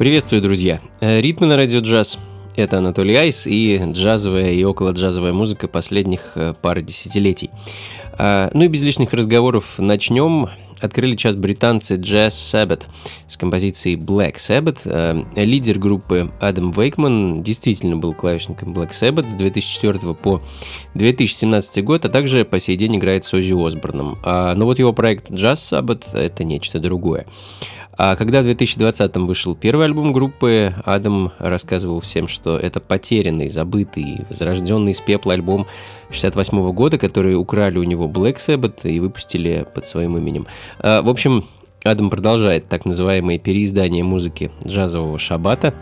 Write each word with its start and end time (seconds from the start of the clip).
Приветствую, 0.00 0.40
друзья! 0.40 0.80
Э, 1.02 1.20
ритмы 1.20 1.46
на 1.46 1.58
радио 1.58 1.80
джаз. 1.80 2.18
Это 2.56 2.78
Анатолий 2.78 3.14
Айс 3.16 3.46
и 3.46 3.78
джазовая 3.92 4.52
и 4.52 4.64
около 4.64 4.92
джазовая 4.92 5.34
музыка 5.34 5.68
последних 5.68 6.32
э, 6.36 6.54
пары 6.54 6.80
десятилетий. 6.80 7.50
А, 8.12 8.50
ну 8.54 8.64
и 8.64 8.68
без 8.68 8.80
лишних 8.80 9.12
разговоров 9.12 9.74
начнем. 9.76 10.48
Открыли 10.80 11.14
час 11.14 11.36
британцы 11.36 11.94
Jazz 11.96 12.28
Sabbath 12.28 12.84
с 13.28 13.36
композицией 13.36 13.96
Black 13.96 14.36
Sabbath. 14.36 14.80
Э, 14.84 15.22
лидер 15.36 15.78
группы 15.78 16.30
Адам 16.40 16.70
Вейкман 16.72 17.42
действительно 17.42 17.96
был 17.96 18.14
клавишником 18.14 18.72
Black 18.72 18.90
Sabbath 18.90 19.28
с 19.28 19.34
2004 19.34 20.14
по 20.14 20.42
2017 20.94 21.84
год, 21.84 22.04
а 22.04 22.08
также 22.08 22.44
по 22.44 22.58
сей 22.58 22.76
день 22.76 22.96
играет 22.96 23.24
с 23.24 23.34
Оззи 23.34 23.52
Осборном. 23.66 24.18
А, 24.22 24.54
но 24.54 24.64
вот 24.64 24.78
его 24.78 24.92
проект 24.92 25.30
Jazz 25.30 25.54
Sabbath— 25.54 26.04
это 26.14 26.44
нечто 26.44 26.78
другое. 26.78 27.26
А 28.02 28.16
когда 28.16 28.40
в 28.40 28.46
2020-м 28.46 29.26
вышел 29.26 29.54
первый 29.54 29.84
альбом 29.84 30.14
группы, 30.14 30.72
Адам 30.86 31.32
рассказывал 31.38 32.00
всем, 32.00 32.28
что 32.28 32.56
это 32.56 32.80
потерянный, 32.80 33.50
забытый, 33.50 34.24
возрожденный 34.30 34.92
из 34.92 35.02
пепла 35.02 35.34
альбом 35.34 35.66
68 36.10 36.58
-го 36.58 36.72
года, 36.72 36.96
который 36.96 37.34
украли 37.34 37.76
у 37.76 37.82
него 37.82 38.06
Black 38.06 38.36
Sabbath 38.36 38.90
и 38.90 39.00
выпустили 39.00 39.66
под 39.74 39.84
своим 39.84 40.16
именем. 40.16 40.46
А, 40.78 41.02
в 41.02 41.08
общем, 41.08 41.44
Адам 41.84 42.10
продолжает 42.10 42.68
так 42.68 42.84
называемое 42.84 43.38
переиздание 43.38 44.04
музыки 44.04 44.50
джазового 44.66 45.18
шабата, 45.18 45.74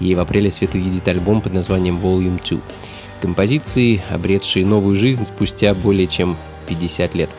и 0.00 0.14
в 0.14 0.20
апреле 0.20 0.50
свету 0.50 0.78
едет 0.78 1.08
альбом 1.08 1.40
под 1.40 1.54
названием 1.54 1.98
Volume 1.98 2.40
2. 2.46 2.60
Композиции, 3.22 4.00
обретшие 4.10 4.64
новую 4.66 4.94
жизнь 4.94 5.24
спустя 5.24 5.74
более 5.74 6.06
чем 6.06 6.36
50 6.68 7.14
лет. 7.14 7.30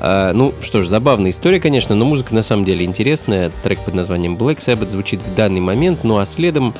А, 0.00 0.32
ну 0.32 0.54
что 0.60 0.82
ж, 0.82 0.86
забавная 0.86 1.30
история, 1.30 1.60
конечно, 1.60 1.94
но 1.94 2.04
музыка 2.04 2.34
на 2.34 2.42
самом 2.42 2.64
деле 2.64 2.84
интересная. 2.84 3.50
Трек 3.62 3.80
под 3.80 3.94
названием 3.94 4.36
Black 4.36 4.58
Sabbath 4.58 4.88
звучит 4.88 5.20
в 5.22 5.34
данный 5.34 5.60
момент, 5.60 6.04
ну 6.04 6.18
а 6.18 6.24
следом, 6.24 6.74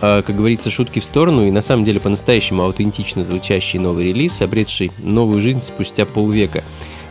а, 0.00 0.22
как 0.22 0.36
говорится, 0.36 0.70
шутки 0.70 1.00
в 1.00 1.04
сторону 1.04 1.46
и 1.46 1.50
на 1.50 1.60
самом 1.60 1.84
деле 1.84 2.00
по-настоящему 2.00 2.62
аутентично 2.62 3.24
звучащий 3.24 3.78
новый 3.78 4.06
релиз, 4.06 4.40
обретший 4.40 4.92
новую 4.98 5.42
жизнь 5.42 5.60
спустя 5.60 6.06
полвека. 6.06 6.62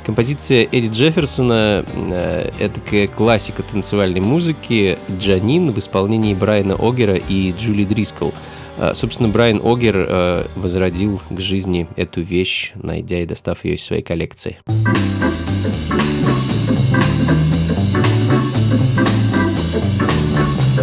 Композиция 0.05 0.67
Эдди 0.69 0.91
Джефферсона 0.91 1.85
э,— 1.95 2.51
это 2.59 3.07
классика 3.07 3.63
танцевальной 3.63 4.19
музыки 4.19 4.97
«Джанин» 5.17 5.71
в 5.71 5.79
исполнении 5.79 6.33
Брайана 6.33 6.75
Огера 6.75 7.15
и 7.15 7.53
Джули 7.53 7.85
Дрискл. 7.85 8.31
А, 8.77 8.93
собственно, 8.93 9.29
Брайан 9.29 9.61
Огер 9.63 9.95
э, 9.97 10.45
возродил 10.55 11.21
к 11.29 11.39
жизни 11.39 11.87
эту 11.95 12.21
вещь, 12.21 12.73
найдя 12.75 13.21
и 13.21 13.25
достав 13.25 13.63
ее 13.63 13.75
из 13.75 13.83
своей 13.83 14.03
коллекции. 14.03 14.57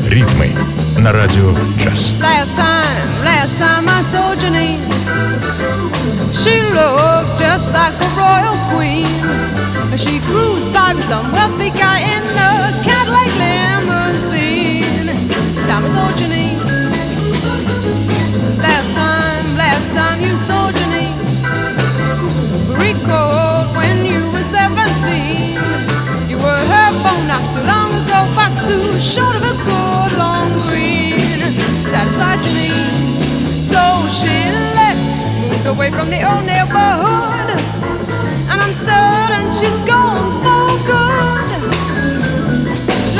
Ритмы 0.09 0.51
на 0.99 1.13
радио 1.13 1.55
«Джаз». 1.79 2.15
Last 2.21 2.49
time, 2.57 3.25
last 3.25 3.59
time 3.59 3.91
She 6.33 6.63
looked 6.63 7.39
just 7.39 7.67
like 7.73 7.95
a 8.01 8.09
royal 8.15 8.57
queen. 8.71 9.99
She 9.99 10.21
cruised 10.21 10.73
by 10.73 10.95
with 10.95 11.09
some 11.09 11.33
wealthy 11.33 11.71
guy 11.71 11.99
in 12.15 12.23
a 12.49 12.73
Cadillac 12.87 13.31
limousine. 13.43 15.09
Time 15.67 15.85
I 15.85 16.13
Janine. 16.19 16.61
Last 18.59 18.91
time, 18.95 19.57
last 19.57 19.95
time 19.95 20.21
you 20.21 20.37
saw 20.47 20.60
away 35.71 35.91
from 35.91 36.11
the 36.11 36.21
old 36.29 36.45
neighborhood. 36.45 37.49
And 38.51 38.59
I'm 38.65 38.75
certain 38.89 39.47
she's 39.59 39.81
gone 39.87 40.31
for 40.43 40.67
good. 40.91 41.61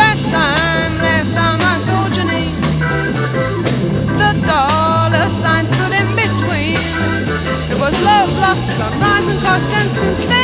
Last 0.01 0.25
time, 0.39 0.93
last 1.07 1.31
time 1.39 1.61
I 1.73 1.77
saw 1.87 2.01
Janine 2.17 2.57
The 4.21 4.31
dollar 4.51 5.27
sign 5.43 5.65
stood 5.75 5.95
in 6.01 6.09
between. 6.23 6.83
It 7.73 7.79
was 7.79 7.95
love 8.03 8.31
lost 8.45 8.81
on 8.85 8.93
rising 9.01 9.41
cost 9.45 9.71
And 9.79 10.40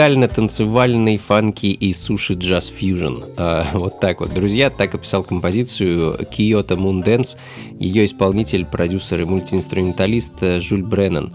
инструментально-танцевальный 0.00 1.18
фанки 1.18 1.66
и 1.66 1.92
суши-джаз 1.92 2.68
фьюжн. 2.68 3.22
А, 3.36 3.66
вот 3.74 4.00
так 4.00 4.20
вот, 4.20 4.32
друзья, 4.32 4.70
так 4.70 4.94
описал 4.94 5.22
композицию 5.22 6.16
Kyoto 6.32 6.76
Moon 6.76 7.04
Dance, 7.04 7.36
ее 7.78 8.06
исполнитель, 8.06 8.64
продюсер 8.64 9.20
и 9.20 9.24
мультиинструменталист 9.24 10.32
э, 10.40 10.60
Жюль 10.60 10.82
Бреннан. 10.82 11.34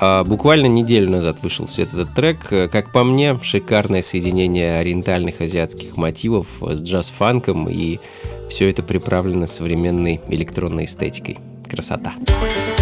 А, 0.00 0.24
буквально 0.24 0.66
неделю 0.66 1.08
назад 1.08 1.40
вышел 1.42 1.68
свет 1.68 1.90
этот 1.92 2.12
трек. 2.14 2.52
Э, 2.52 2.68
как 2.68 2.90
по 2.90 3.04
мне, 3.04 3.38
шикарное 3.42 4.02
соединение 4.02 4.78
ориентальных 4.78 5.40
азиатских 5.40 5.96
мотивов 5.96 6.48
с 6.60 6.82
джаз-фанком, 6.82 7.68
и 7.70 8.00
все 8.50 8.68
это 8.70 8.82
приправлено 8.82 9.46
современной 9.46 10.20
электронной 10.28 10.86
эстетикой. 10.86 11.38
Красота. 11.70 12.14
Красота. 12.26 12.73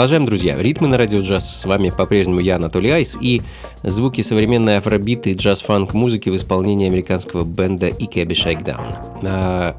Продолжаем, 0.00 0.24
друзья. 0.24 0.56
Ритмы 0.56 0.88
на 0.88 0.96
радио 0.96 1.20
джаз. 1.20 1.60
С 1.60 1.66
вами 1.66 1.90
по-прежнему 1.90 2.40
я, 2.40 2.56
Анатолий 2.56 2.88
Айс, 2.88 3.18
и 3.20 3.42
звуки 3.82 4.22
современной 4.22 4.78
афробиты 4.78 5.32
и 5.32 5.34
джаз-фанк 5.34 5.92
музыки 5.92 6.30
в 6.30 6.36
исполнении 6.36 6.88
американского 6.88 7.44
бенда 7.44 7.88
Ikebi 7.88 8.28
Shakedown. 8.28 8.94
А, 9.24 9.76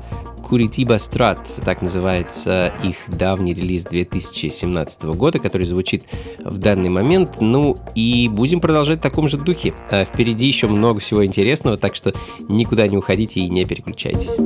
Curitiba 0.48 0.98
Strat, 0.98 1.66
так 1.66 1.82
называется 1.82 2.72
их 2.84 2.98
давний 3.08 3.56
релиз 3.56 3.86
2017 3.86 5.06
года, 5.06 5.40
который 5.40 5.66
звучит 5.66 6.04
в 6.38 6.60
данный 6.60 6.90
момент. 6.90 7.38
Ну 7.40 7.78
и 7.96 8.30
будем 8.32 8.62
продолжать 8.62 9.00
в 9.00 9.02
таком 9.02 9.28
же 9.28 9.38
духе. 9.38 9.74
А 9.90 10.06
Впереди 10.06 10.46
еще 10.46 10.68
много 10.68 11.00
всего 11.00 11.26
интересного, 11.26 11.78
так 11.78 11.96
что 11.96 12.14
никуда 12.48 12.86
не 12.86 12.96
уходите 12.96 13.40
и 13.40 13.50
не 13.50 13.66
переключайтесь. 13.66 14.38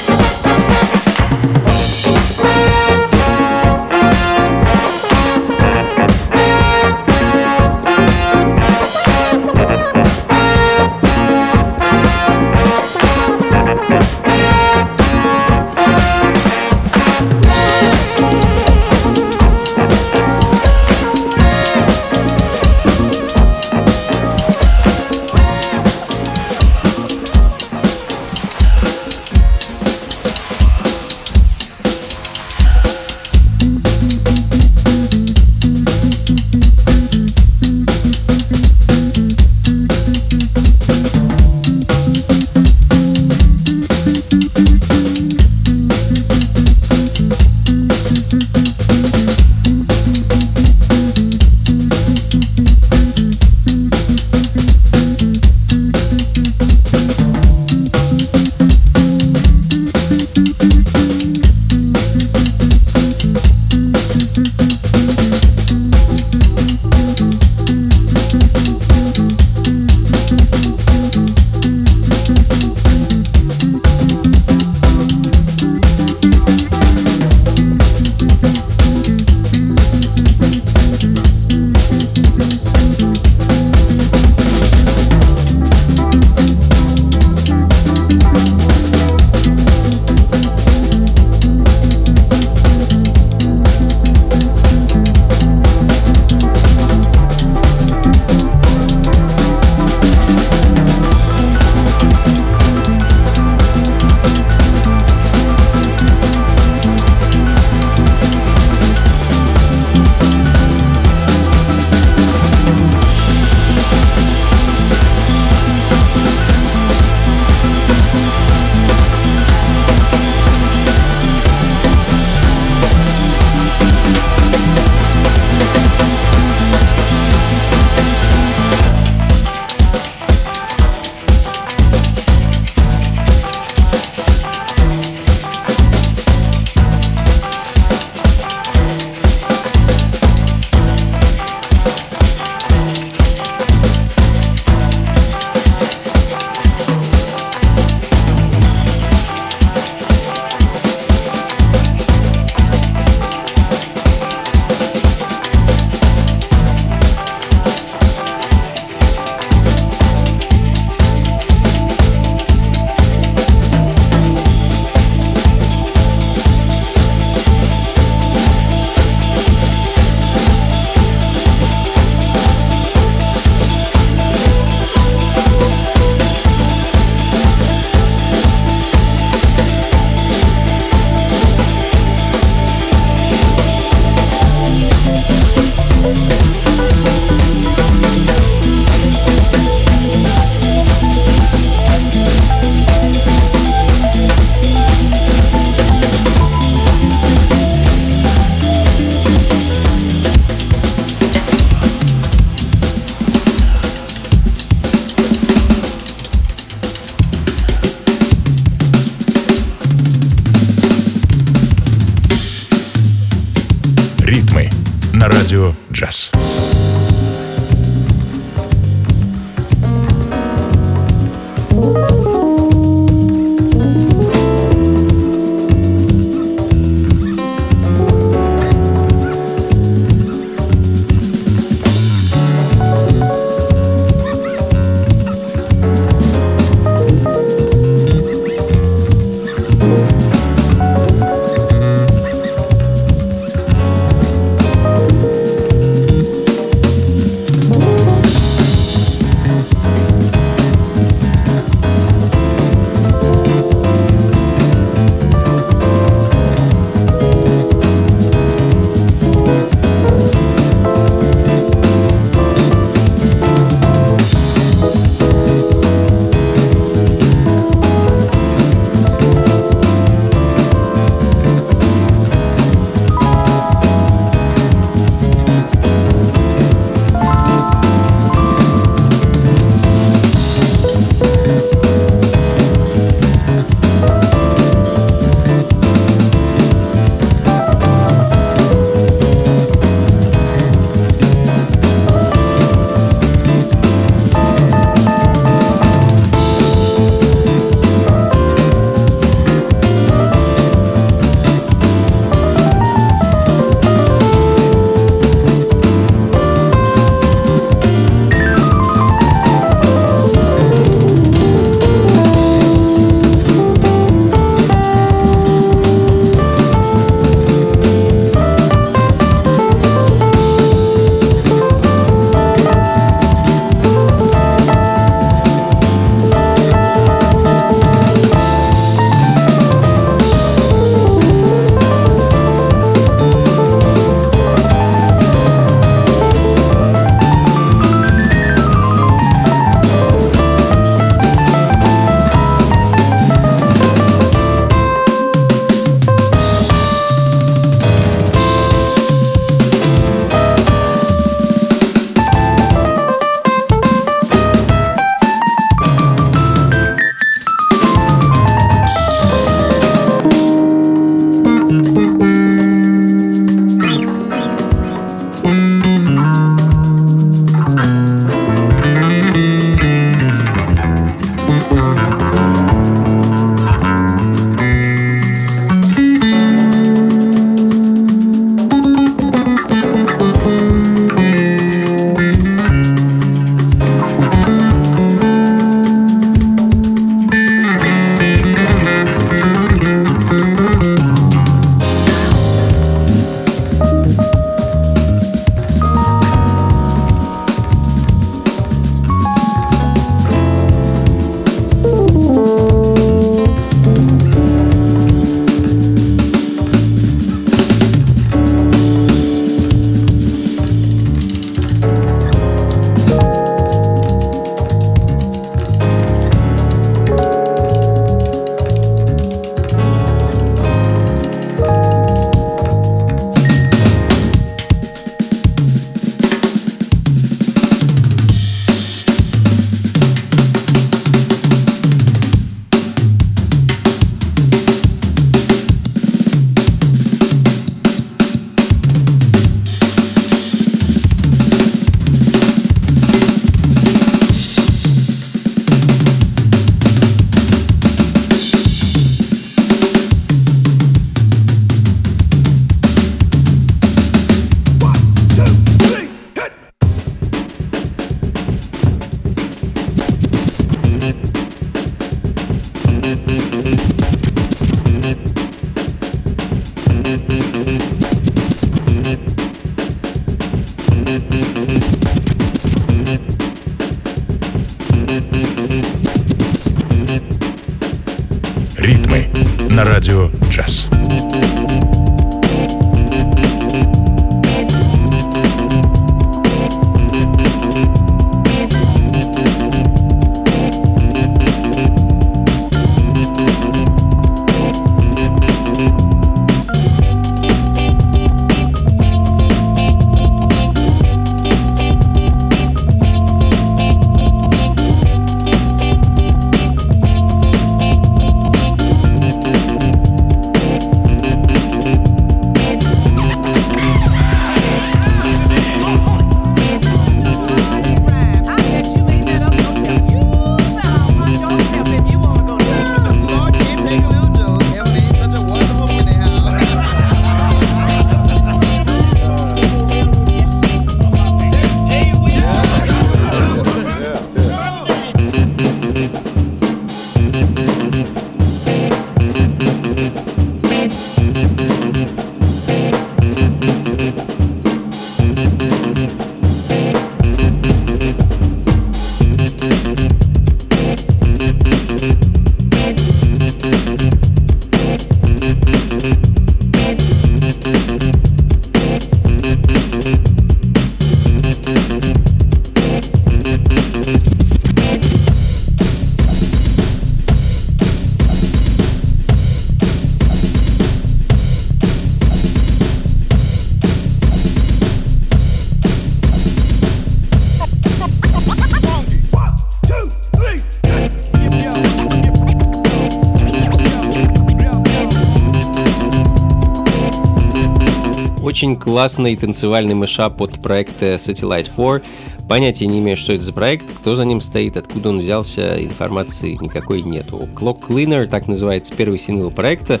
Очень 588.56 588.76
классный 588.78 589.36
танцевальный 589.36 589.92
мышап 589.92 590.40
от 590.40 590.62
проекта 590.62 591.16
Satellite 591.16 591.68
4. 591.76 592.00
Понятия 592.48 592.86
не 592.86 593.00
имею, 593.00 593.14
что 593.14 593.34
это 593.34 593.42
за 593.42 593.52
проект, 593.52 593.84
кто 593.92 594.16
за 594.16 594.24
ним 594.24 594.40
стоит, 594.40 594.78
откуда 594.78 595.10
он 595.10 595.20
взялся, 595.20 595.84
информации 595.84 596.56
никакой 596.58 597.02
нету. 597.02 597.50
Clock 597.54 597.80
Cleaner, 597.86 598.26
так 598.26 598.48
называется 598.48 598.94
первый 598.96 599.18
сингл 599.18 599.50
проекта. 599.50 600.00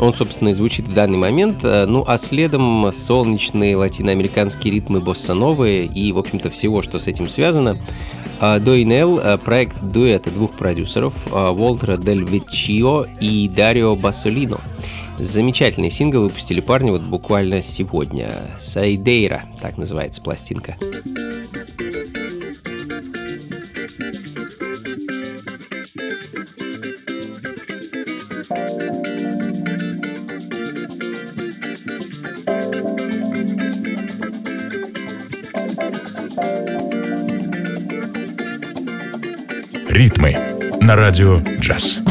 Он, 0.00 0.12
собственно, 0.12 0.48
и 0.48 0.52
звучит 0.52 0.88
в 0.88 0.94
данный 0.94 1.16
момент. 1.16 1.60
Э, 1.62 1.86
Ну, 1.86 2.02
а 2.04 2.18
следом 2.18 2.90
солнечные 2.90 3.76
латиноамериканские 3.76 4.74
ритмы 4.74 4.98
босса-новые 4.98 5.86
и, 5.86 6.10
в 6.10 6.18
общем-то, 6.18 6.50
всего, 6.50 6.82
что 6.82 6.98
с 6.98 7.06
этим 7.06 7.28
связано. 7.28 7.76
А, 8.40 8.58
Доинел– 8.58 9.20
проект 9.44 9.80
дуэта 9.80 10.32
двух 10.32 10.54
продюсеров 10.54 11.14
Волтера 11.30 11.96
Дель 11.98 12.24
Вичио 12.24 13.06
и 13.20 13.48
Дарио 13.48 13.94
Басолино. 13.94 14.58
Замечательный 15.18 15.90
сингл 15.90 16.22
выпустили 16.22 16.60
парни 16.60 16.90
вот 16.90 17.02
буквально 17.02 17.62
сегодня. 17.62 18.30
Сайдейра, 18.58 19.44
так 19.60 19.78
называется 19.78 20.22
пластинка. 20.22 20.76
Ритмы 39.88 40.36
на 40.82 40.94
радио 40.94 41.40
джаз. 41.58 42.05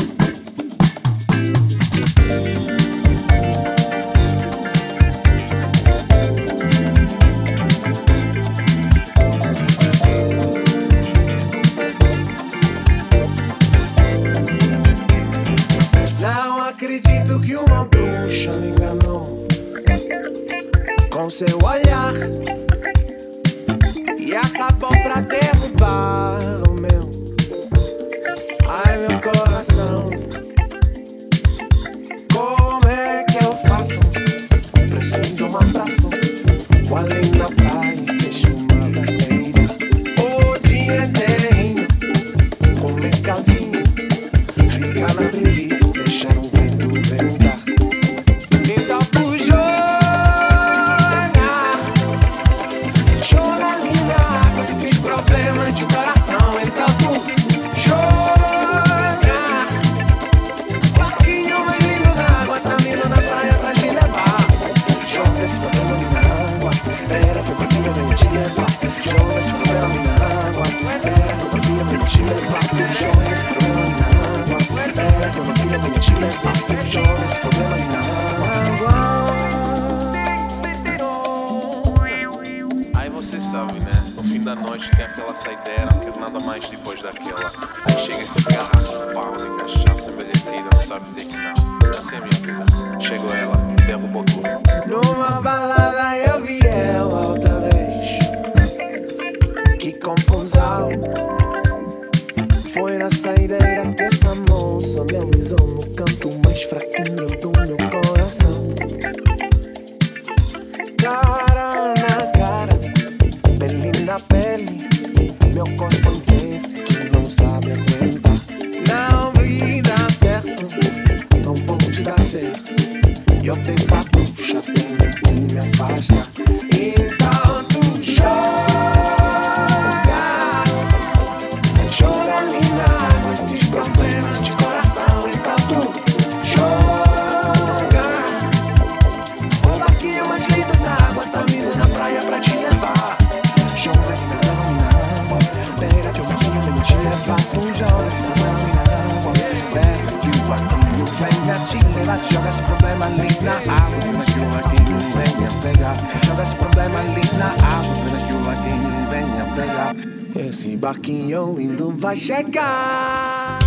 venga 151.45 151.60
Chile, 151.67 151.84
joga 152.31 152.49
esse 152.49 152.62
problema 152.63 153.05
ali 153.05 153.27
na 153.41 153.53
água. 153.53 153.99
Vendo 154.01 154.21
aquilo 154.21 154.47
a 154.55 154.62
quem 154.69 154.86
venha 155.13 155.49
pegar. 155.62 155.95
Joga 156.25 156.43
esse 156.43 156.55
problema 156.55 156.99
ali 156.99 157.21
na 157.38 157.45
água. 157.45 157.95
Vendo 158.03 158.17
aquilo 158.23 158.49
a 158.49 158.55
quem 158.55 158.79
venha 159.10 159.45
pegar. 159.55 159.95
Esse 160.36 160.75
barquinho 160.75 161.55
lindo 161.58 161.91
vai 161.97 162.15
chegar. 162.15 163.60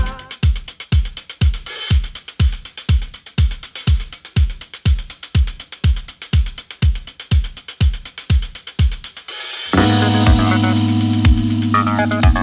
thank 12.11 12.38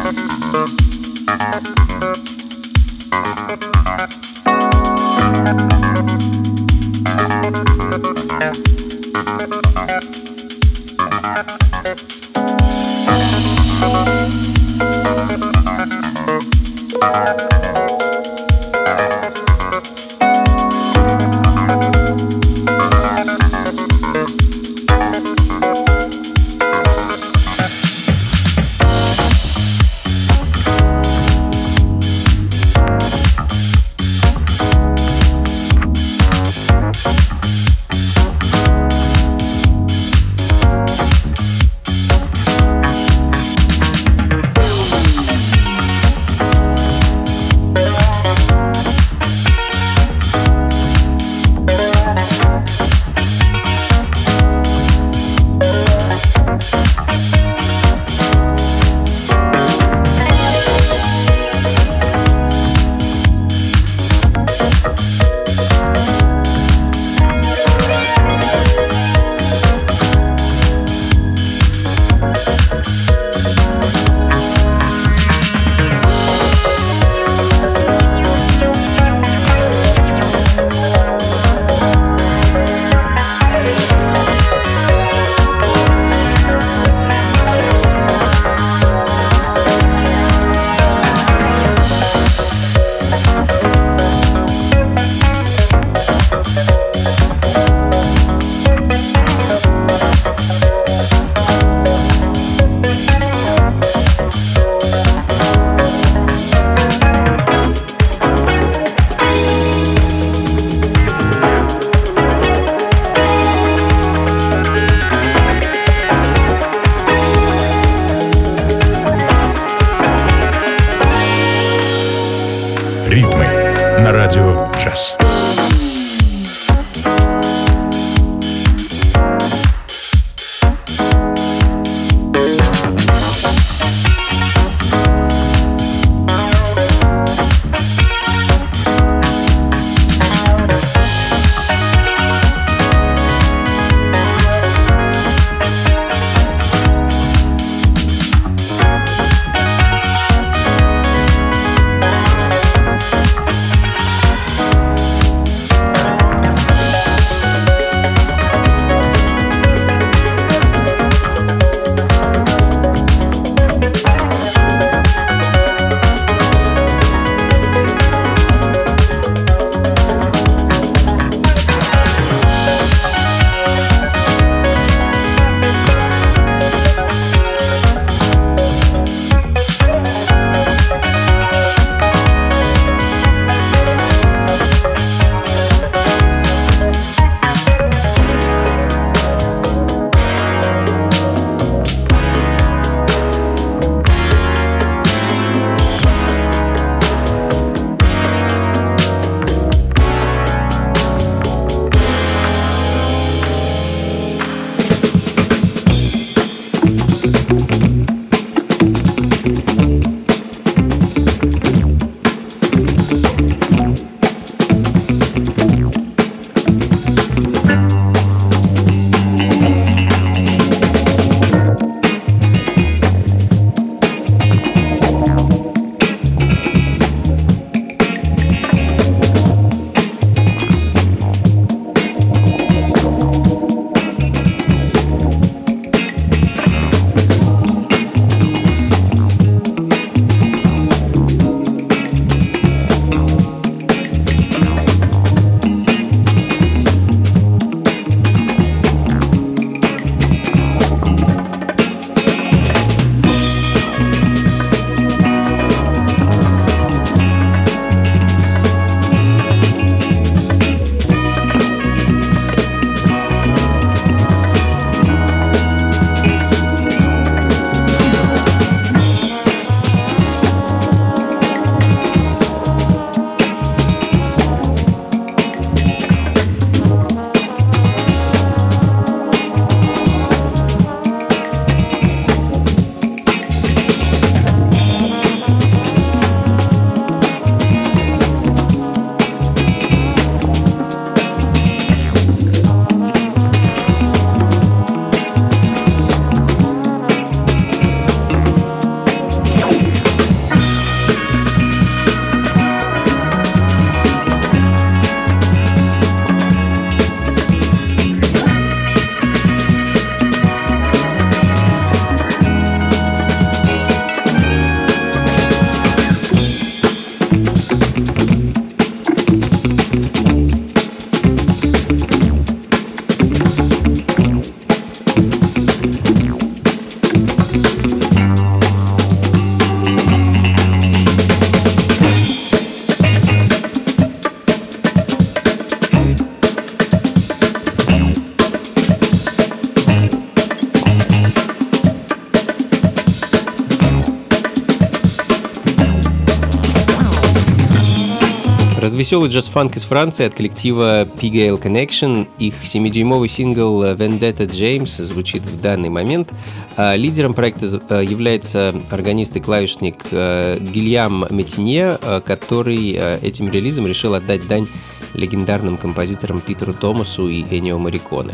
Развеселый 349.05 349.29
джаз-фанк 349.29 349.75
из 349.75 349.83
Франции 349.83 350.25
от 350.25 350.33
коллектива 350.33 351.05
P-Gale 351.05 351.61
Connection. 351.61 352.27
Их 352.39 352.55
7-дюймовый 352.63 353.27
сингл 353.27 353.83
Vendetta 353.83 354.49
James 354.49 354.99
звучит 354.99 355.43
в 355.43 355.61
данный 355.61 355.89
момент. 355.89 356.33
А 356.75 356.95
лидером 356.95 357.35
проекта 357.35 357.67
э, 357.87 358.03
является 358.03 358.73
органист 358.89 359.35
и 359.35 359.41
клавишник 359.41 360.07
э, 360.09 360.57
Гильям 360.59 361.23
Метинье, 361.29 361.99
который 362.25 362.93
этим 363.21 363.51
релизом 363.51 363.85
решил 363.85 364.15
отдать 364.15 364.47
дань 364.47 364.67
легендарным 365.13 365.77
композиторам 365.77 366.39
Питеру 366.39 366.73
Томасу 366.73 367.29
и 367.29 367.43
Энио 367.43 367.77
Мариконе. 367.77 368.33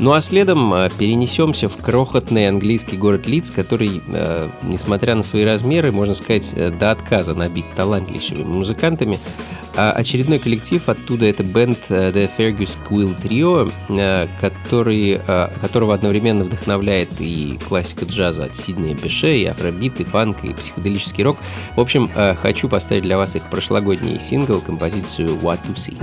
Ну 0.00 0.12
а 0.12 0.20
следом 0.20 0.74
э, 0.74 0.90
перенесемся 0.98 1.68
в 1.68 1.76
крохотный 1.76 2.48
английский 2.48 2.96
город 2.96 3.26
Лидс, 3.26 3.50
который, 3.50 4.02
э, 4.08 4.50
несмотря 4.62 5.14
на 5.14 5.22
свои 5.22 5.44
размеры, 5.44 5.92
можно 5.92 6.14
сказать, 6.14 6.52
э, 6.54 6.70
до 6.70 6.90
отказа 6.90 7.34
набит 7.34 7.64
талантливыми 7.76 8.42
музыкантами. 8.42 9.20
А 9.76 9.92
очередной 9.92 10.38
коллектив 10.38 10.88
оттуда 10.88 11.26
это 11.26 11.42
бенд 11.44 11.78
э, 11.88 12.10
The 12.10 12.30
Fergus 12.36 12.76
Quill 12.88 13.20
Trio, 13.20 13.72
э, 13.88 14.28
который, 14.40 15.20
которого 15.60 15.94
одновременно 15.94 16.44
вдохновляет 16.44 17.10
и 17.20 17.58
классика 17.66 18.04
джаза 18.04 18.44
от 18.44 18.56
Сиднея 18.56 18.96
Беше, 18.96 19.36
и 19.36 19.44
афробит, 19.44 20.00
и 20.00 20.04
фанк, 20.04 20.44
и 20.44 20.52
психоделический 20.52 21.24
рок. 21.24 21.38
В 21.76 21.80
общем, 21.80 22.10
хочу 22.40 22.68
поставить 22.68 23.02
для 23.02 23.16
вас 23.16 23.36
их 23.36 23.48
прошлогодний 23.48 24.18
сингл, 24.18 24.60
композицию 24.60 25.36
What 25.36 25.60
to 25.66 25.74
See. 25.74 25.96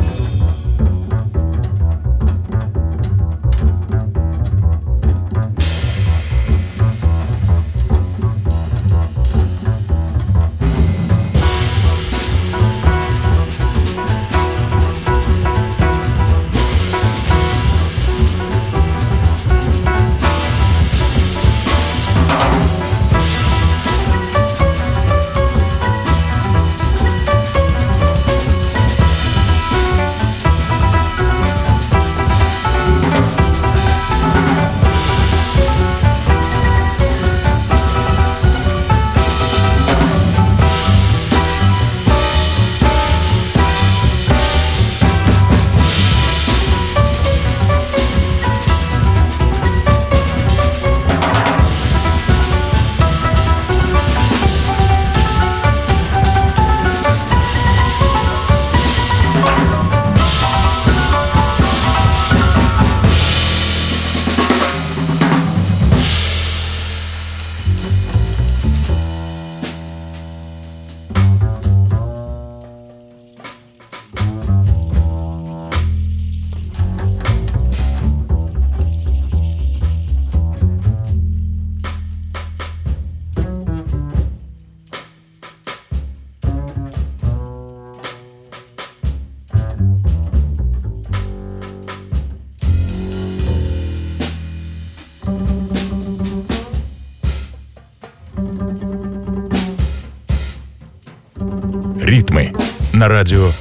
На 103.01 103.07
радио 103.07 103.60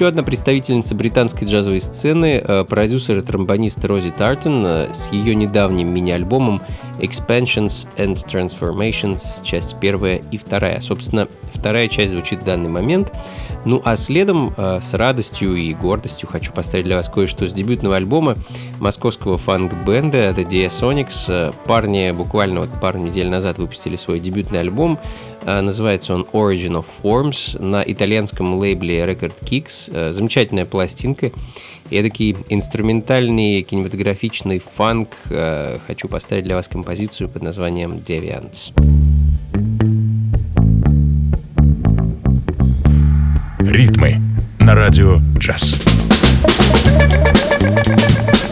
Еще 0.00 0.08
одна 0.08 0.22
представительница 0.22 0.94
британской 0.94 1.46
джазовой 1.46 1.78
сцены, 1.78 2.42
э, 2.42 2.64
продюсер 2.64 3.18
и 3.18 3.20
тромбонист 3.20 3.84
Рози 3.84 4.08
Тартон 4.08 4.64
э, 4.64 4.94
с 4.94 5.12
ее 5.12 5.34
недавним 5.34 5.92
мини-альбомом 5.92 6.62
Expansions 7.00 7.86
and 7.98 8.14
Transformations, 8.26 9.44
часть 9.44 9.78
первая 9.78 10.22
и 10.30 10.38
вторая. 10.38 10.80
Собственно, 10.80 11.28
вторая 11.52 11.86
часть 11.88 12.12
звучит 12.12 12.40
в 12.40 12.44
данный 12.46 12.70
момент. 12.70 13.12
Ну 13.66 13.82
а 13.84 13.94
следом 13.94 14.54
э, 14.56 14.78
с 14.80 14.94
радостью 14.94 15.54
и 15.56 15.74
гордостью 15.74 16.30
хочу 16.30 16.50
поставить 16.50 16.86
для 16.86 16.96
вас 16.96 17.10
кое-что 17.10 17.46
с 17.46 17.52
дебютного 17.52 17.96
альбома 17.96 18.36
московского 18.78 19.36
фанк-бенда 19.36 20.30
The 20.30 20.48
Diasonics. 20.48 21.54
Парни 21.66 22.10
буквально 22.12 22.60
вот 22.60 22.70
пару 22.80 23.00
недель 23.00 23.28
назад 23.28 23.58
выпустили 23.58 23.96
свой 23.96 24.18
дебютный 24.18 24.60
альбом. 24.60 24.98
Э, 25.42 25.60
Называется 25.60 26.14
он 26.14 26.22
Origin 26.32 26.82
of 26.82 26.86
Forms 27.02 27.60
на 27.62 27.82
итальянском 27.86 28.54
лейбле 28.54 29.00
Record 29.00 29.34
Kicks. 29.42 29.90
Э, 29.92 30.12
Замечательная 30.12 30.64
пластинка. 30.64 31.32
Эдакий 31.90 32.36
инструментальный 32.48 33.62
кинематографичный 33.62 34.58
фанк. 34.58 35.16
Э, 35.30 35.78
Хочу 35.86 36.08
поставить 36.08 36.44
для 36.44 36.56
вас 36.56 36.68
композицию 36.68 37.28
под 37.28 37.42
названием 37.42 37.92
Deviants. 37.94 38.72
Ритмы 43.60 44.20
на 44.58 44.74
радио 44.74 45.20
джаз. 45.38 45.74
Ритмы 47.60 48.49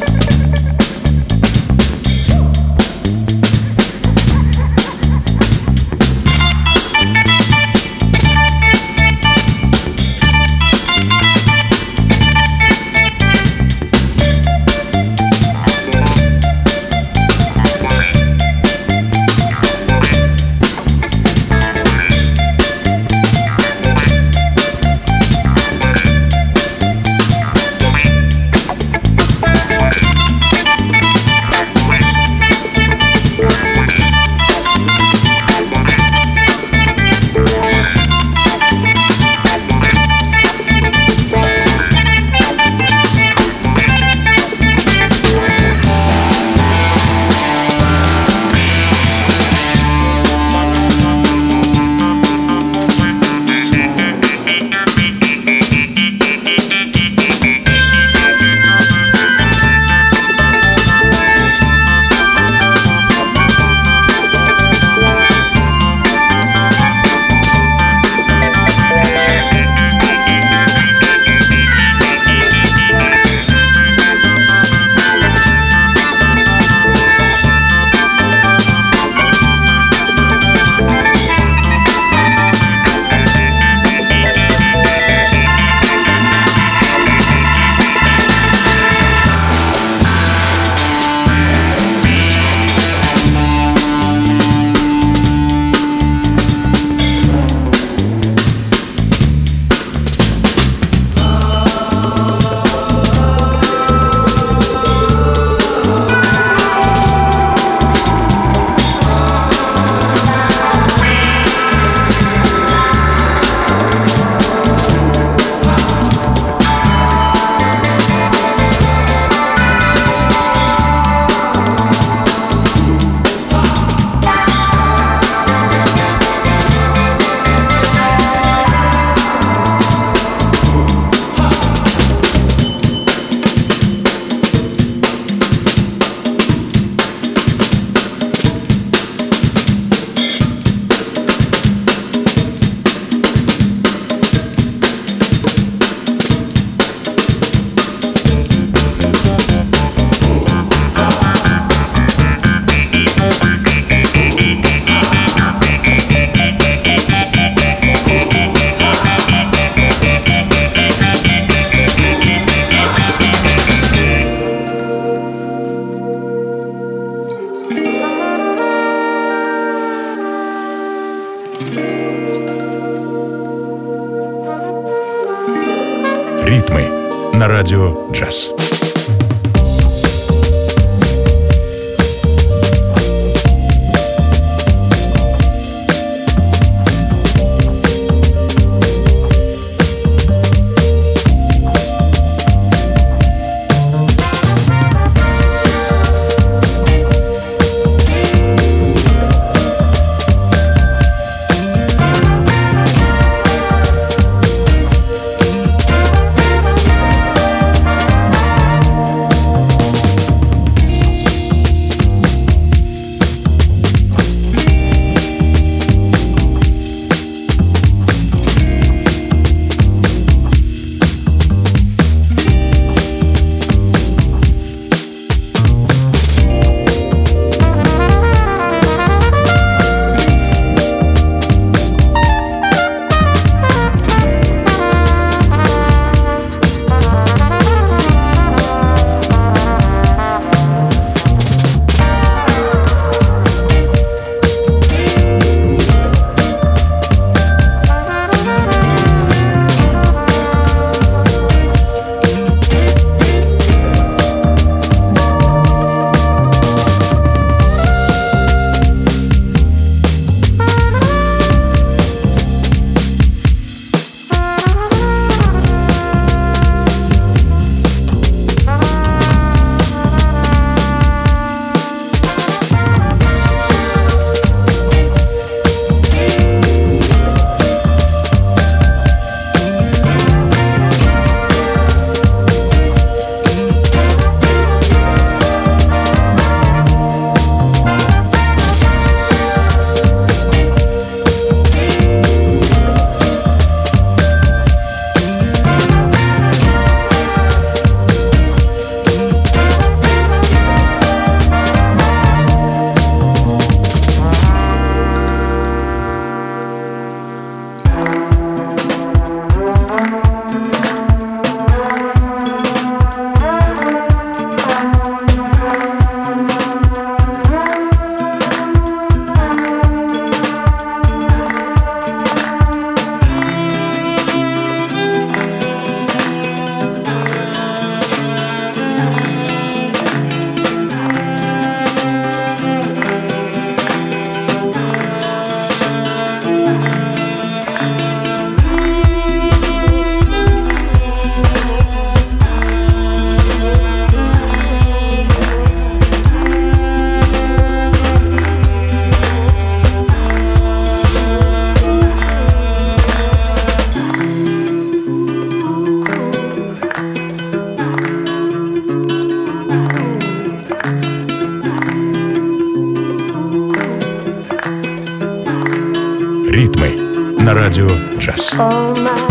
All 368.38 368.94
my 368.94 369.27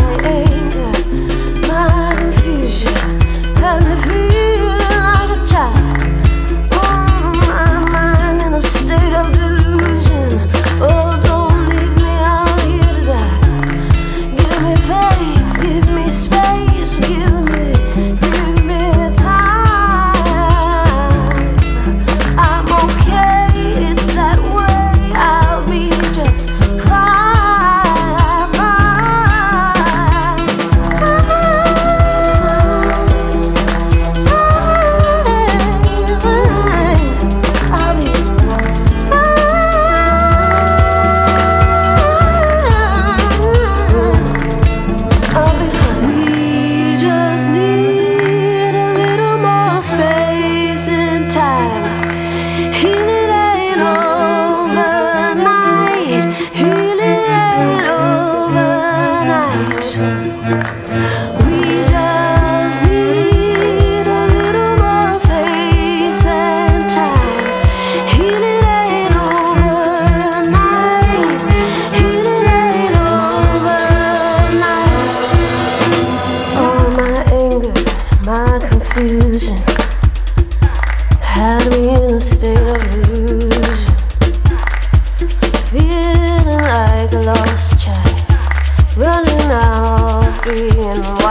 Feeling 85.70 86.62
like 86.64 87.14
a 87.14 87.22
lost 87.26 87.80
child, 87.80 88.98
running 88.98 89.52
out 89.52 90.26
of 90.26 90.43
being. 90.43 91.27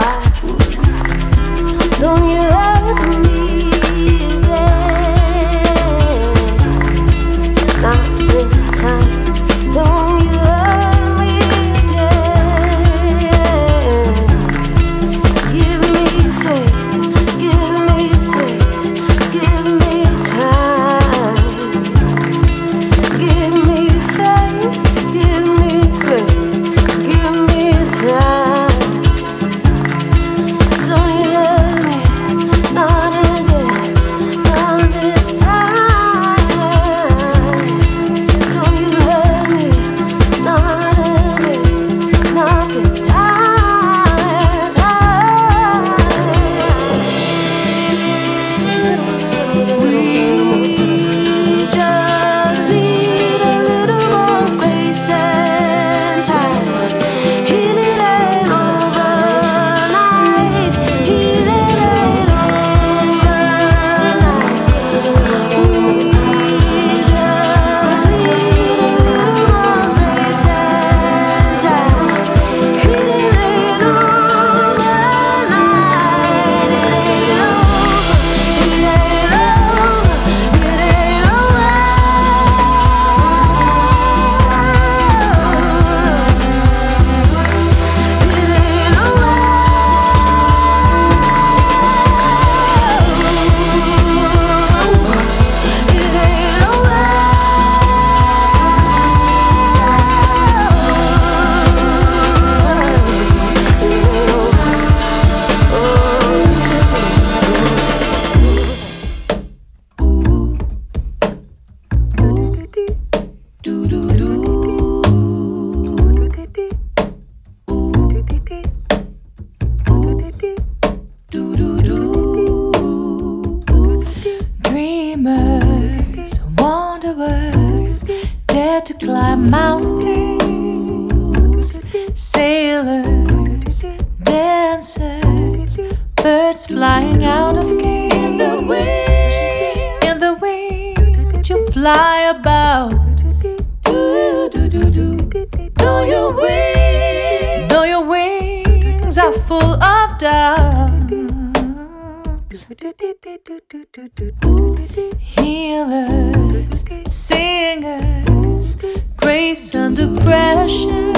Healers, 155.19 156.83
singers, 157.07 158.75
grace 159.15 159.75
under 159.75 160.15
pressure, 160.21 161.13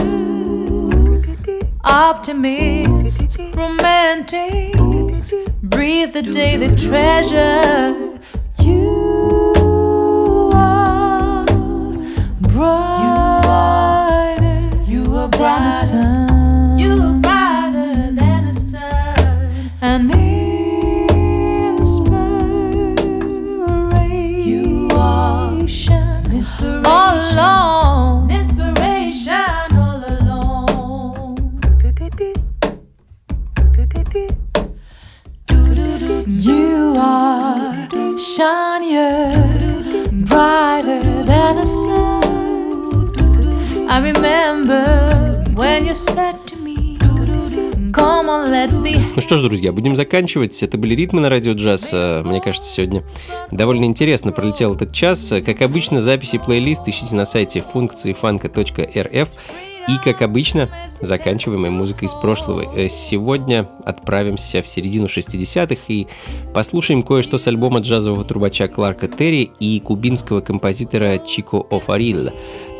optimists, 1.84 3.38
romantics, 3.53 5.34
breathe 5.63 6.13
the 6.13 6.22
daily 6.22 6.76
treasure. 6.76 7.59
Будем 49.80 49.96
заканчивать. 49.96 50.62
Это 50.62 50.78
были 50.78 50.94
ритмы 50.94 51.22
на 51.22 51.30
радио 51.30 51.54
джаз. 51.54 51.90
Э, 51.94 52.22
Мне 52.24 52.42
кажется, 52.42 52.70
сегодня 52.70 53.04
довольно 53.50 53.86
интересно 53.86 54.34
пролетел 54.34 54.76
этот 54.76 54.92
час. 54.92 55.34
Как 55.46 55.62
обычно, 55.62 56.02
записи 56.02 56.38
плейлист 56.38 56.88
ищите 56.88 57.16
на 57.16 57.24
сайте 57.24 57.62
функции 57.62 58.12
фанка.рф. 58.12 59.30
И, 59.88 59.98
как 60.04 60.22
обычно, 60.22 60.70
заканчиваем 61.00 61.62
мы 61.62 61.70
музыкой 61.72 62.08
из 62.08 62.14
прошлого. 62.14 62.66
Э, 62.76 62.90
Сегодня 62.90 63.70
отправимся 63.86 64.62
в 64.62 64.68
середину 64.68 65.06
60-х 65.06 65.82
и 65.88 66.08
послушаем 66.54 67.02
кое-что 67.02 67.38
с 67.38 67.48
альбома 67.48 67.80
джазового 67.80 68.26
трубача 68.26 68.68
Кларка 68.68 69.08
Терри 69.08 69.50
и 69.60 69.80
кубинского 69.80 70.42
композитора 70.42 71.20
Чико 71.20 71.66
Офарилла. 71.72 72.34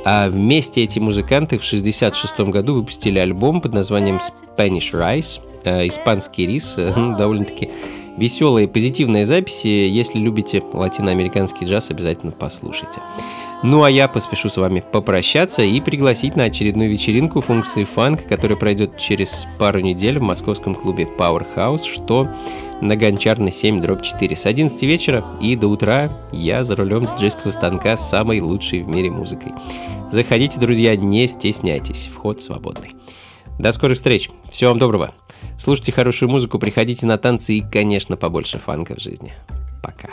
А 0.06 0.30
вместе 0.30 0.84
эти 0.84 1.00
музыканты 1.00 1.58
в 1.58 1.64
66 1.64 2.40
году 2.42 2.76
выпустили 2.76 3.20
альбом 3.20 3.62
под 3.62 3.74
названием 3.74 4.18
Spanish 4.58 4.94
Rice, 4.94 5.42
э, 5.64 5.88
испанский 5.88 6.46
рис, 6.46 6.76
э, 6.78 6.94
ну, 6.96 7.18
довольно-таки 7.18 7.70
веселые, 8.18 8.68
позитивные 8.68 9.26
записи. 9.26 9.68
Если 9.68 10.20
любите 10.20 10.64
латиноамериканский 10.74 11.66
джаз, 11.66 11.90
обязательно 11.90 12.32
послушайте. 12.32 13.02
Ну 13.62 13.84
а 13.84 13.92
я 13.92 14.08
поспешу 14.08 14.48
с 14.48 14.56
вами 14.56 14.80
попрощаться 14.80 15.64
и 15.64 15.82
пригласить 15.82 16.38
на 16.38 16.46
очередную 16.46 16.90
вечеринку 16.90 17.42
функции 17.42 17.84
фанк, 17.84 18.26
которая 18.26 18.58
пройдет 18.58 18.98
через 18.98 19.48
пару 19.58 19.80
недель 19.80 20.18
в 20.18 20.22
московском 20.22 20.74
клубе 20.74 21.06
Powerhouse, 21.18 21.86
что 21.86 22.30
на 22.80 22.96
Гончарной 22.96 23.52
7 23.52 23.82
дробь 23.82 24.02
4 24.02 24.34
с 24.34 24.46
11 24.46 24.82
вечера 24.84 25.26
и 25.42 25.58
до 25.58 25.68
утра 25.68 26.10
я 26.32 26.64
за 26.64 26.78
рулем 26.78 27.06
диджейского 27.06 27.52
станка 27.52 27.98
с 27.98 28.10
самой 28.10 28.40
лучшей 28.40 28.82
в 28.82 28.88
мире 28.88 29.12
музыкой. 29.12 29.52
Заходите, 30.10 30.58
друзья, 30.58 30.96
не 30.96 31.28
стесняйтесь, 31.28 32.10
вход 32.14 32.42
свободный. 32.42 32.92
До 33.58 33.74
скорых 33.74 33.98
встреч, 33.98 34.30
всего 34.50 34.72
вам 34.72 34.80
доброго. 34.80 35.14
Слушайте 35.58 35.92
хорошую 35.92 36.30
музыку, 36.30 36.60
приходите 36.60 37.06
на 37.06 37.18
танцы 37.18 37.56
и, 37.56 37.62
конечно, 37.62 38.16
побольше 38.16 38.58
фанка 38.58 38.96
в 38.96 39.00
жизни. 39.00 39.34
Пока. 39.82 40.10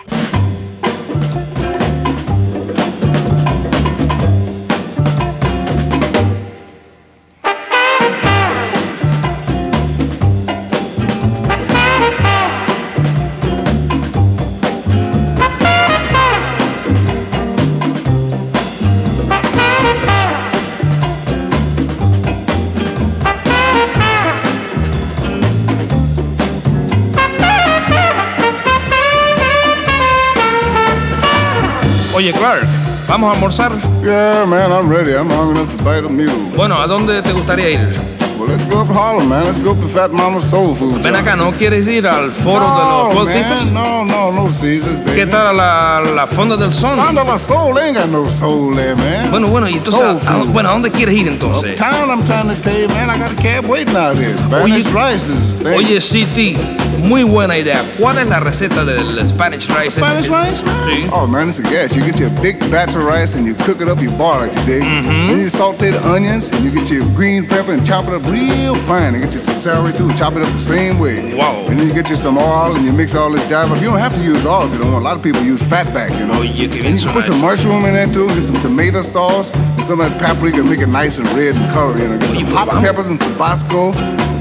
Oye, 32.17 32.33
Clark, 32.33 32.65
¿vamos 33.07 33.29
a 33.29 33.35
almorzar? 33.35 33.73
Yeah, 34.03 34.47
man, 34.47 34.73
I'm 34.73 34.91
ready. 34.91 35.13
I'm 35.13 35.29
hungry 35.29 35.61
enough 35.61 35.77
to 35.77 35.85
bite 35.85 35.99
a 35.99 36.09
mule. 36.09 36.33
Bueno, 36.57 36.81
¿a 36.81 36.87
dónde 36.87 37.21
te 37.21 37.31
gustaría 37.31 37.73
ir? 37.73 38.16
Well, 38.39 38.49
let's 38.49 38.65
go 38.65 38.81
up 38.83 38.89
Harlem, 38.89 39.29
man. 39.31 39.45
Let's 39.47 39.59
go 39.59 39.71
up 39.73 39.79
to 39.81 39.89
Fat 39.89 40.13
Mama's 40.13 40.45
Soul 40.49 40.75
Food. 40.75 41.03
Ven 41.03 41.15
acá, 41.17 41.37
¿no 41.37 41.53
quieres 41.53 41.87
ir 41.87 42.07
al 42.07 42.31
foro 42.31 42.61
de 42.61 42.85
los 42.85 43.09
No, 43.09 43.11
Four 43.11 43.29
Seasons? 43.33 43.73
No, 43.73 44.05
no, 44.05 44.31
no 44.31 44.45
Caesars, 44.49 45.01
baby. 45.01 45.15
¿Qué 45.17 45.27
tal 45.27 45.57
la, 45.57 46.03
la 46.15 46.27
fonda 46.27 46.57
del 46.57 46.73
son? 46.75 46.99
Fonda 46.99 47.25
la 47.25 47.39
Soul, 47.39 47.75
they 47.75 47.89
ain't 47.89 47.97
got 47.97 48.09
no 48.11 48.29
soul 48.29 48.75
there, 48.75 48.95
man. 48.97 49.31
Bueno, 49.31 49.49
bueno, 49.49 49.69
y 49.69 49.75
entonces, 49.75 50.03
¿a, 50.27 50.33
a- 50.35 50.45
bueno, 50.45 50.69
¿a 50.69 50.73
dónde 50.73 50.91
quieres 50.91 51.15
ir 51.15 51.29
entonces? 51.29 51.73
Uptown, 51.81 52.11
I'm 52.11 52.25
trying 52.27 52.49
to 52.55 52.61
tell 52.63 52.79
you, 52.79 52.89
man, 52.89 53.09
I 53.09 53.19
got 53.19 53.33
a 53.33 53.37
cab 53.43 53.65
waiting 53.65 53.97
out 53.97 54.17
here. 54.19 54.37
Spanish 54.37 54.87
rice 54.93 55.29
is 55.29 55.55
thing. 55.55 55.75
Oye, 55.75 55.99
City, 56.03 56.57
muy 56.99 57.23
buena 57.25 57.57
idea. 57.57 57.83
¿Cuál 57.99 58.19
es 58.19 58.27
la 58.29 58.41
receta 58.41 58.85
del 58.85 59.19
Spanish 59.27 59.67
rice? 59.69 59.93
Spanish 59.99 60.29
rice, 60.29 60.63
man? 60.63 60.75
Sí. 60.91 61.09
Oh, 61.11 61.27
man, 61.27 61.49
it's 61.49 61.59
a 61.59 61.63
gas. 61.63 61.97
You 61.97 62.03
get 62.05 62.19
your 62.21 62.31
big 62.43 62.59
batch 62.71 62.95
of 62.97 63.05
rice 63.05 63.35
and 63.35 63.47
you 63.47 63.55
cook 63.65 63.81
it 63.81 63.89
up, 63.89 64.01
you 64.03 64.11
boil 64.11 64.43
it, 64.43 64.55
you 64.55 64.63
dig? 64.67 64.83
Mm-hmm. 64.83 65.29
Then 65.29 65.39
you 65.41 65.49
saute 65.49 65.91
the 65.91 66.07
onions 66.07 66.51
and 66.51 66.63
you 66.65 66.71
get 66.71 66.91
your 66.91 67.05
green 67.15 67.47
pepper 67.47 67.73
and 67.73 67.85
chop 67.87 68.07
it 68.09 68.13
up 68.13 68.26
real 68.31 68.75
fine. 68.75 69.15
And 69.15 69.23
get 69.23 69.35
you 69.35 69.41
some 69.41 69.57
celery 69.59 69.93
too, 69.93 70.13
chop 70.15 70.35
it 70.35 70.43
up 70.43 70.53
the 70.53 70.59
same 70.59 70.99
way. 70.99 71.35
Wow. 71.35 71.67
And 71.69 71.79
then 71.79 71.89
you 71.89 71.95
get 71.95 72.09
you 72.11 72.17
some 72.17 72.39
oil 72.39 72.75
and 72.75 72.85
you 72.85 72.93
mix 72.93 73.15
all 73.15 73.31
this 73.31 73.51
jive 73.51 73.71
up. 73.71 73.79
You 73.81 73.89
don't 73.91 73.99
have 73.99 74.15
to 74.15 74.23
use 74.23 74.45
oil 74.47 74.65
if 74.65 74.73
you 74.73 74.79
don't 74.79 74.93
want. 74.93 75.03
A 75.03 75.09
lot 75.09 75.17
of 75.17 75.23
people 75.23 75.43
use 75.43 75.63
fat 75.63 75.93
back, 75.95 76.11
you 76.19 76.27
know. 76.27 76.41
Oye, 76.41 76.53
qué 76.55 76.69
bien 76.69 76.87
And 76.87 76.99
you 76.99 77.05
can 77.05 77.13
put 77.15 77.25
some 77.25 77.41
mushroom 77.41 77.85
in 77.85 77.95
there 77.95 78.13
too, 78.13 78.29
get 78.29 78.43
some 78.43 78.61
tomato 78.61 79.03
sauce 79.03 79.51
and 79.55 79.85
some 79.85 80.01
of 80.01 80.11
that 80.11 80.21
paprika, 80.21 80.63
make 80.63 80.81
it 80.81 80.89
nice 80.89 81.19
and 81.19 81.29
red 81.35 81.57
and 81.57 81.73
color, 81.73 81.99
you 81.99 82.09
know. 82.09 82.19
Get 82.19 82.29
oh, 82.29 82.33
Oye, 82.33 82.45
some 82.45 82.53
hot 82.53 82.69
peppers 82.83 83.11
and 83.11 83.21
Tabasco, 83.21 83.93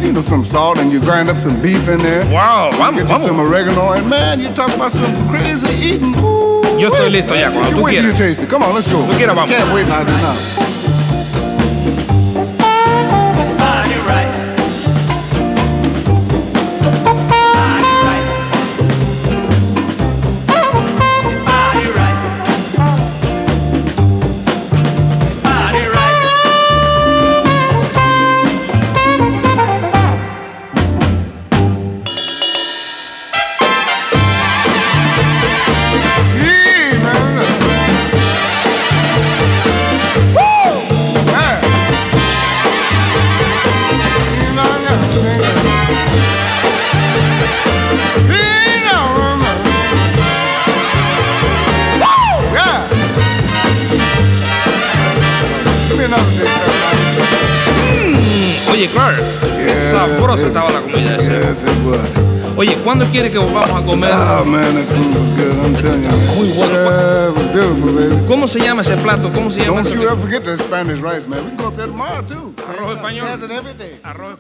you 0.05 0.13
know, 0.13 0.21
some 0.21 0.43
salt, 0.43 0.77
and 0.79 0.91
you 0.91 0.99
grind 0.99 1.29
up 1.29 1.37
some 1.37 1.61
beef 1.61 1.87
in 1.87 1.99
there. 1.99 2.25
Wow, 2.31 2.71
vamos, 2.73 3.01
Get 3.01 3.09
you 3.09 3.17
some 3.17 3.39
oregano, 3.39 3.93
and 3.93 4.09
man, 4.09 4.39
you 4.39 4.53
talk 4.53 4.73
about 4.75 4.91
some 4.91 5.13
crazy 5.29 5.67
eating. 5.75 6.13
Ooh, 6.19 6.61
Yo 6.77 6.89
estoy 6.89 7.09
listo 7.09 7.33
ya, 7.35 7.51
cuando 7.51 7.69
you 7.69 7.75
tú 7.77 7.83
wait 7.83 7.95
till 7.95 8.05
you 8.05 8.11
quieras. 8.11 8.17
taste 8.17 8.43
it. 8.43 8.49
Come 8.49 8.63
on, 8.63 8.73
let's 8.75 8.87
go. 8.87 9.05
Tú 9.05 9.13
quieras, 9.17 9.35
vamos. 9.35 9.49
Can't 9.55 9.73
wait 9.73 9.85
here 9.85 10.03
now. 10.03 10.74
Quieres 63.15 63.31
que 63.31 63.37
volvamos 63.37 63.81
a 63.81 63.85
comer? 63.85 64.11
Oh, 64.11 64.43
man, 64.45 64.75
that 64.75 64.85
food 64.87 65.13
was 65.13 65.29
good. 65.37 65.55
I'm 65.63 65.73
telling 65.75 66.03
you. 66.03 66.35
Muy 66.35 66.49
bueno. 66.49 66.73
Yeah, 66.73 67.29
it 67.29 67.35
was 67.37 67.47
beautiful, 67.53 67.93
baby. 67.95 68.27
¿Cómo 68.27 68.45
se 68.45 68.59
llama 68.59 68.81
ese 68.81 68.97
plato? 68.97 69.31
¿Cómo 69.31 69.49
se 69.49 69.61
llama 69.61 69.83
Don't 69.83 69.95
you 69.95 70.01
ever 70.03 70.17
forget 70.17 70.43
that 70.43 70.57
Spanish 70.57 70.99
rice, 70.99 71.25
man. 71.25 71.39
We 71.45 71.51
can 71.51 71.57
go 71.57 71.67
up 71.67 71.77
there 71.77 71.87
tomorrow, 71.87 72.21
too. 72.23 72.53
Arroz 72.67 72.97
español. 72.97 73.27
Arroz 74.03 74.34